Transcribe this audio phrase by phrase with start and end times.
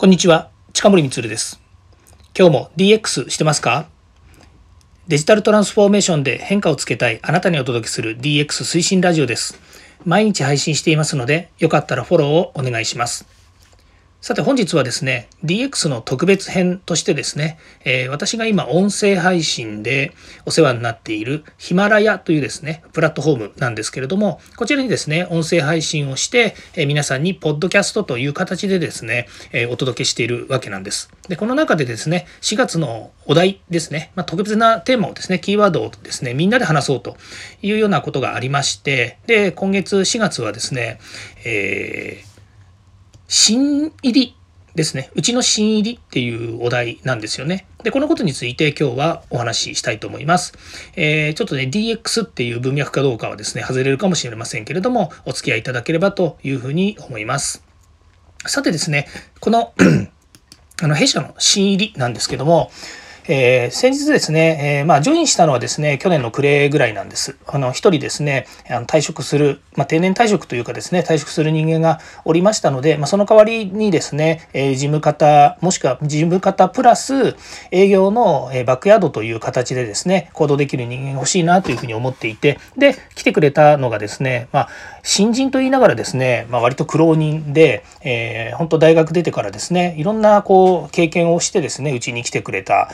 [0.00, 1.60] こんにちは、近森光です。
[2.34, 3.86] 今日も DX してますか？
[5.08, 9.60] デジタルトランスフォーメーションで変化をつけたいあなたにお届けする DX 推進ラジオです。
[10.06, 13.26] 毎日配信していますので、よかったらフォローをお願いします。
[14.22, 20.12] さて本日はですね、DX の特別編としてですね、えー、私が今音声配信で
[20.44, 31.08] お世話になっているヒマラヤというですね、プラットフォームなんですけれども、こちらにですね、音声配信をして、えー、皆さんにポッドキャストという形でですね、えー、お届けしているわけなんです。
[31.30, 37.16] で、この中でですね、4月のお題ですね、まあ、特別なテーマをですね、キーワードをですね、みんなで話そうと
[37.62, 41.00] いうようなことがありまして、で、今月4月はですね、
[41.46, 42.29] えー
[43.32, 44.36] 新入り
[44.74, 45.12] ですね。
[45.14, 47.64] うちの新入りっていうお題なんですよね。
[47.84, 50.52] で、このことについて今日はお話ししたいと思います。
[50.96, 57.62] えー、ちょっとね、DX っていう文脈かどうかはですね、外れるかもしれませんけれども、お付き合いいただければというふうに思います。
[58.46, 59.06] さてですね、
[59.38, 59.74] この
[60.82, 62.72] あの弊社の新入りなんですけども、
[63.26, 67.36] えー、先日ですね、えー、まあ、ジョインしたのはですね、去年の暮れぐらいなんです。
[67.46, 77.36] あの、一人ですね、あの退職する、まあ、定年退職というかですね、退職する人間がおりましたので、まあ、その代わりにですね、えー、事務方、もしくは事務方プラス
[77.70, 84.68] 営業のえバックヤードという形でですね、行動できる人間が欲しいなというふうに思っていて、で、来てくれたのがですね、まあ、
[85.02, 92.90] 新人と言いながらですね、まあ、割と苦労人で、えー、本当大学出てからですね、いろんなこう経験をしてですね、うちに来てくれた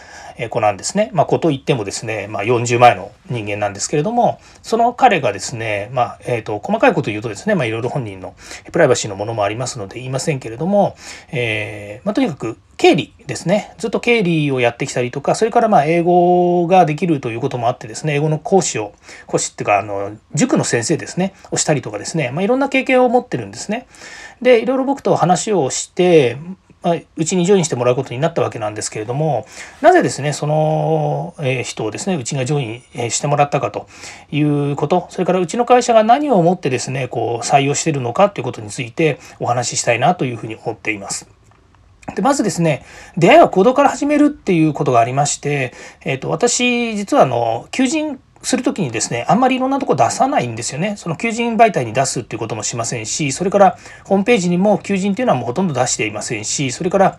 [0.50, 1.10] 子なんですね。
[1.12, 8.34] まあ、子といってもですね、まあ、40前の人間なんですけれども、その彼がですね、まあ、えっ、ー、と、細かいこと言うとですね、まあ、いろいろ本人の
[8.72, 10.96] プライバシーのものもありますので言いませんけれども、
[11.30, 13.74] えー、まあ、とにかく経理ですね。
[13.78, 18.92] ずっと経理をやってきたりとか、それからまあ英語ができるということもあってですね、英語の講師を、
[19.26, 23.86] 講師っていうか、あの、塾の先生ですね、をしたりとかですね、まあ、いろんな経験を持ってるんですね。
[24.42, 26.36] で、いろいろ僕と話をして、
[27.16, 29.46] うちにジョインしてもらうことになったわけなんですけれども
[29.80, 31.34] なぜですねその
[31.64, 33.88] 人をですねうちがジョインしてもらったかと
[34.30, 41.28] いうことそれからうちの会社が何をもってですねこう採用しているのかということについてお話ししたいなというふうに思っています。
[42.14, 42.84] でまずですね
[43.16, 50.94] 出会いは行動から始めるっていうことがありまして、えーと、私実はあの求人するときにですね、あんまりいろんなとこ出さないんですよね。
[50.96, 57.18] その求人媒体に出すっていうこともしませんし、それからホームページにも求人っていうのはもうほとんど出していませんし、それから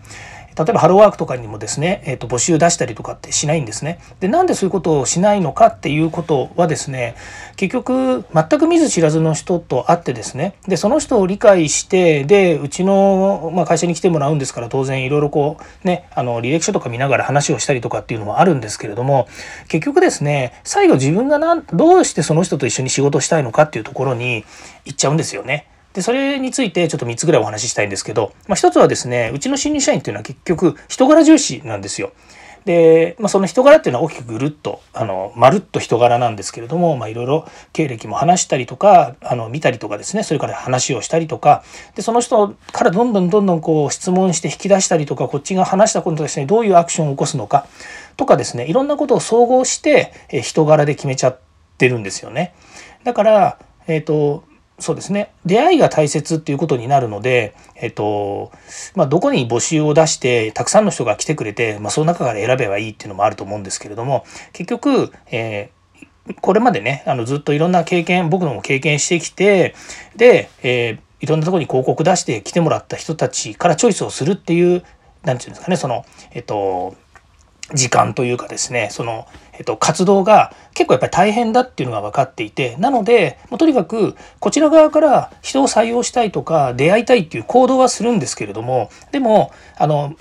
[0.58, 4.00] 例えばハローワークとかにもですね、えー、と募集出したりとかってしないんですね。
[4.18, 7.14] で、なんでそういうことをしないのかっていうことはですね、
[7.56, 19.28] 結局全く見ず知らずの人と会ってですね、で、その人を理解して、で、うちの、まあ、会社に来てもらうんですから当然いろいろこうね、あの履歴書とか見ながら話をしたりとかっていうのもあるんですけれども、
[19.68, 24.44] 結局ですね、最後自分がなんどうしてその人と一緒に仕事したいのかっていうところに
[24.84, 25.67] 行っちゃうんですよね。
[25.94, 32.12] で、それについてちょっと3つぐらいお話ししたいんですけど、まあ、1つはですね、うちの新入社員っていうのは結局人柄重視なんですよ。
[32.68, 41.62] で、まあ、その人柄っていうのは大きくぐるっと、あの、まるっと人柄なんですけれども、まあ、いろいろ経歴も話したりとか、あの、見たりとかですね、それから話をしたりとか、
[41.94, 47.66] で、その人からどんどんどんどんこう質問して引き出したりとか、こっちが話したことですね、どういうアクションを起こすのか
[48.18, 51.38] とかですね、いろんなことを総合して、え人柄で決めちゃっ
[51.78, 52.52] てるんですよね。
[53.04, 54.44] だから、えっ、ー、と、
[54.80, 55.32] そうですね。
[55.44, 58.52] 出会いが大切っていうことになるので、えっと
[58.94, 69.74] まあ、どこに募集を出してたくさんの人が来てくれて、まあ、その中から選べばいいっていうのもあると思うんですけれども結局、えー、これまでねあのずっといろんな経験僕のも経験してきて
[70.14, 74.84] で、えー、いろんなとこに広告出して来てもらった人たちからチョイスをするっていう
[75.24, 76.94] 何て言うんですかねそのえっと
[77.74, 90.16] 時間というかですねその、えっと、活動が結構やっぱり大変だっていうのが分かっていてなのでもうとにかくこちら側から人を採用したいとか出会いたいっていう行動はするんですけれどもでもあの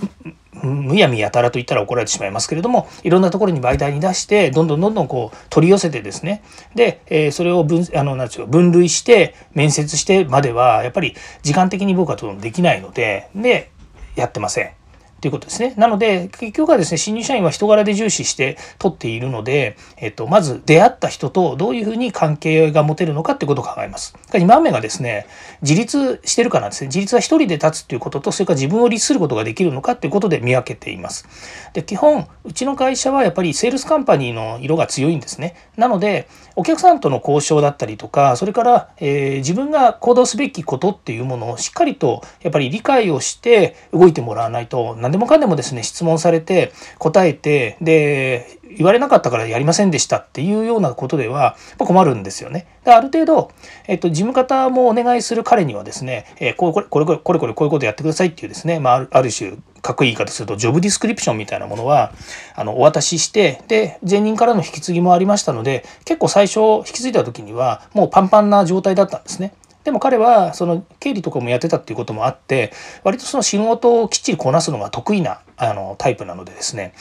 [0.63, 6.43] むやみやたらと言ったら怒られてしまいますけれどもいろんなところに媒体に出してどんどんどんどんこう取り寄せてですね
[6.75, 13.71] で、えー、それを分あのなんう分類して面接してまではやっぱり時間的に僕はできないのでで
[14.15, 14.76] やってません。
[15.21, 15.73] ということですね。
[15.77, 24.15] なので、結局はですね、新入社員は人柄で重視して取っているので、えっと、まず出会った人とどういうふうに関係が持てるのかってことを考えます。
[24.31, 25.27] 2番目がですね、
[25.61, 26.87] 自立してるかなんですね。
[26.87, 31.27] 自立は一人で立つっていうことと、それから自分を律することができるのかっていうことで見分けています。
[31.73, 35.55] で、基本、うちの会社はやっぱりセールスカンパニーの色が強いんですね。
[35.77, 52.67] なので、お客さんとの交渉だったりとか、それから、えー、自分が行動すべきことっていうものをしっかりとやっぱり理解をして動いてもらわないと何でもかんでもですね質問されて答えてで言われなかったからやりませんでしたっていうようなことでは困るんですよね。
[52.83, 53.51] である程度、
[53.87, 62.11] えっと、事務方もお願いする彼にはですね、えー、これこれこれこれこれこれこういうことやってくださいっていうですね、まあ、るある種かっこいい言い方するとジョブディスクリプションみたいなものは
[62.55, 69.53] あのお渡ししてで前任からの引き継ぎもありましたので結構最初引き継いだ時にはもうパンパンな状態だったんですね。
[69.87, 72.73] でも彼はその経理とかもやってたっていうこともあって
[73.05, 76.93] 割とその仕事をきっちりこなすのが得意なあのタイプなのでですね。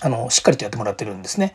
[0.00, 1.54] あのしっかりとやってもらってるんですね。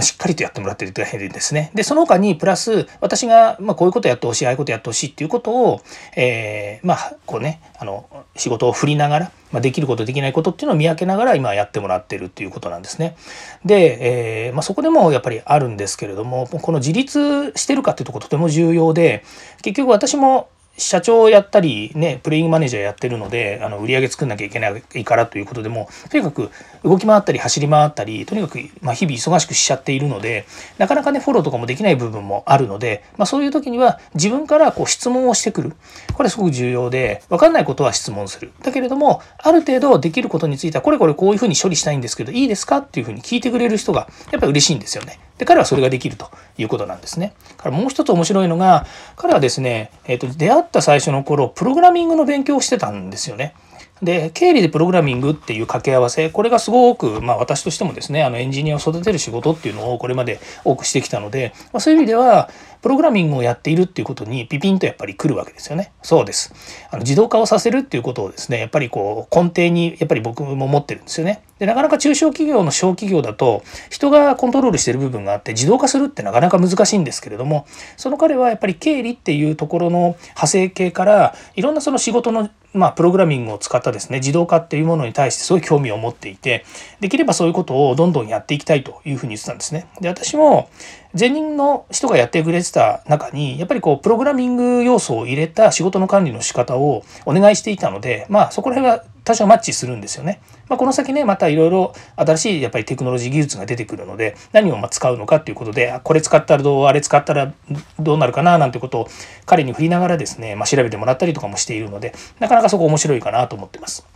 [0.00, 1.70] しっかりとやってもらってるという変ですね。
[1.74, 5.80] でその他にプラス私が、まあ、こういうことやってほしいああいうことやってほしいっていうことを、
[6.16, 13.16] えー、まあこうねあの仕事を振りながら、まあ、できることできないことっていうのを見分けながら今やってもらってるっていうことなんですね。
[13.64, 19.24] で、えー、まあ、そこでもやっぱりあるんですけれどもこの自立してるかっていうとことても重要で
[19.62, 20.48] 結局私も
[20.80, 26.50] 社長をやったりねプレイングマネージャーやってるのであの売り上げ作んなきゃいけないからということでもとにかく
[26.82, 30.46] 動き回ったり走り回ったりとにかく、ま、日々忙しくしちゃっているので
[30.78, 35.72] なかなかねフォローとかもできない部分もあるので、まあ、そういう時には自分からこう質問をしてくる。
[36.14, 38.52] これすごく重要で分かんないことは質問する。
[38.62, 42.78] だけれどもある程度できることについてはこれこれこういうふうに処理したいんですけどいいですか？
[42.78, 45.18] っていうふうに聞いてくれる人がやっぱり嬉しいんですよね。
[45.40, 47.32] で彼はそれができるということなんですね。
[47.56, 48.84] からもう一つ面白いのが
[49.16, 53.54] 彼はですね、えーと、出会った最初の頃プログラミングの勉強をしてたんですよね。
[54.02, 62.50] で経理でプログラミングっていう掛け合わせこれがすごく、まあ、私としてもですねあのエンジニアを育てる仕事っていうのをこれまで多くしてきたので、まあ、そういう意味では
[62.82, 65.92] プログラミングをやっているっていうことにピピンとやっぱり来るわけですよね。
[66.02, 66.54] そうです。
[66.90, 71.42] あの自動化をさせるっていうことをですねやっぱりこう根底にやっぱり僕も持ってるんですよね。
[71.58, 77.66] でなかなか中小企業の小企業だと人がコントロールしてる部分があって自動化するってなかなか難しいんですけれども
[77.98, 86.64] その彼はやっぱり経理っていうところの派生系からいろんなその仕事のまあ、プログラミングを使ったですね自動化っていうものに対してすごい興味を持っていて
[87.00, 89.88] できればそういうことをどんどんやっていきたいというふうに言ってたんですね。
[90.00, 90.70] で私も
[91.18, 100.40] 前任の人がやってくれてた中にやっぱりこうプログラミング要素を入れた仕事の管理の仕方をお願いしていたのでまあそこら辺は多少マッチするんですよね。
[100.68, 107.52] まあ、この先ねまたいろいろ新しいやっぱりテクノロジー技術が出てくるので何をま使うのかっていうことでこれ使ったらどうあれ使ったら
[107.98, 109.08] どうなるかななんてことを
[109.46, 114.06] 彼に振りながらですね、まあ、調べてもらったりとかもしているのでなかなかそこ面白いかなと思ってます。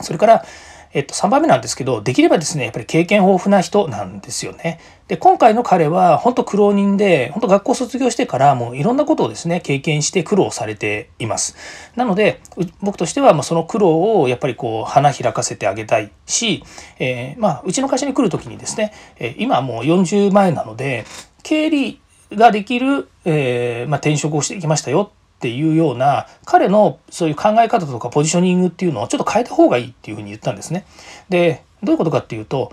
[0.00, 0.44] それから
[0.92, 4.80] えっと、3番目なんですけど、できればですね、やっぱり経験豊富な人なんですよね。
[5.06, 11.56] で、今回の彼は、本当苦労人で、本当学校卒業してからもういろんなことをですね、経験して苦労されています。
[11.94, 12.40] なので、
[12.80, 16.64] 僕としては、まその苦労をやっぱりこう、花開かせてあげたいし、
[16.98, 21.04] えー、まあ、うちの会社に来る時にですね、え今もう40前なので、
[21.44, 22.00] 経理
[22.32, 30.84] ができる、えー、まあ、転職をしてきましたよっていうような彼のそういう考え方とかポジショニングっていうのをちょっと変えた方がいいっていうふうに言ったんですね。
[31.30, 32.72] でどういうことかっていうと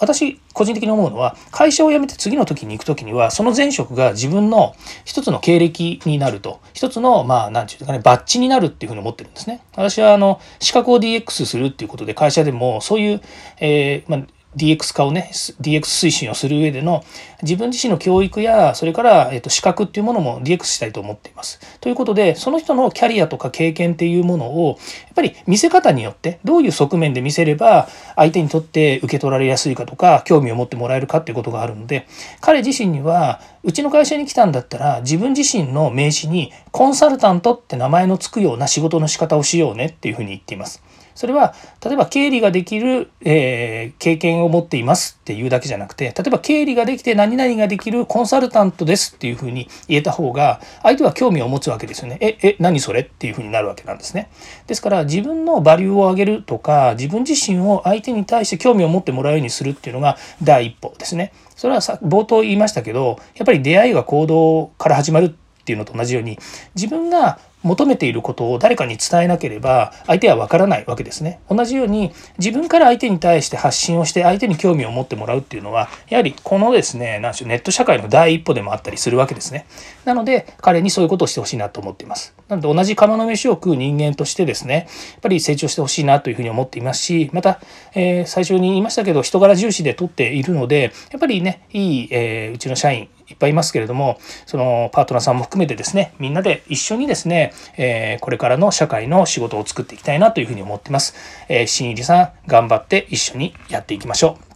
[0.00, 4.74] 私個人的に思うのは会社を辞めて次の時に行く時にはその前職が自分の
[5.04, 9.62] 一つの経歴になると一つのまあ何て言うかねバッジになるっていうふうに思ってるんですね。
[9.76, 13.20] 私はあの資格を DX するっていうことで会社でもそういう、
[13.60, 14.26] えーまあ
[14.56, 17.04] DX 化をね DX 推進をする上での
[17.42, 21.60] 自分自身の教育やそれから、えっと、資格っていうものも DX したいと思っています。
[21.80, 32.06] ということでその人のキャリアとか経験っていうものをやっぱり見せ方によってどういう側面で見せれば相手にとって受け取られやすいかとか興味を持ってもらえるかっていうことがあるので
[32.40, 40.82] 彼自身にはうちの会社に来たんだったら自分自身の名刺にコンサルタントって名前の付くような仕事の仕方をしようねっていうふうに言っています。
[41.14, 41.54] それは
[41.84, 52.18] 例えば経理ができる、えー、経験を持っていますっていうだけじゃなくて例えば経理ができて何々ができるコンサルタントですっていうふうに言えた方が相手は興味を持つわけですよね。
[52.20, 54.30] ええ何それっていうふうになるわけなんですね。
[54.66, 61.32] ですから自分のバリューを上げるとか自分自身を相手に対して興味を持ってもらうようにするっていうのが第一歩ですね。
[61.56, 65.36] それはさ冒頭言いましたけどやっぱり出会いが行動から始まる
[65.70, 66.38] ていうのと同じように
[66.74, 71.40] 自分が求めていることを誰かに伝えなければ相手はわからないわけですね。
[71.50, 79.66] 同じように自分から相手に対して発信をして相手に興味を持ってもらうっていうのはやはりこのですね何でしょうネット社会の第一歩でもあったりするわけですね。
[80.04, 82.34] なので彼にそういうことをしてほしいなと思っています。
[82.48, 87.60] なので同じ釜の飯を食う人間としてですねやっぱり成長してほしいなというふうに思っていますしまた、
[87.94, 101.14] えー、最初に言いましたけど人柄重視で取っているのでやっぱりねいい、えー、うちの社員いっぱいいますけれどもそのパートナーさんも含めてですねみんなで一緒にですね、えー、これからの社会の仕事を作っていきたいなというふうに思ってます。
[101.48, 104.50] えー、新入りさん頑張って一緒にやっていきましょう。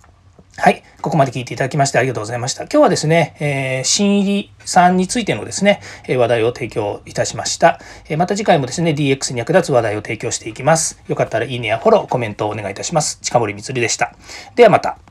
[0.56, 0.84] はい。
[1.00, 2.62] ここまで聞いていただきましてありがとうございました。
[2.64, 7.80] 今日はですね、えー、新入りさんについてのですね、え話題を提供いたしました。
[8.08, 11.02] えまた次回もですね、DX に役立つ話題を提供していきます。
[11.08, 13.18] よかったらいいねやフォロー、コメントをお願いいたします。
[13.20, 14.14] 近森光でした。
[14.54, 15.03] ではまた。